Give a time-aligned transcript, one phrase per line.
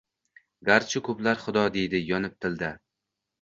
[0.69, 2.73] Garchi koʼplar Xudo deydi yonib tilda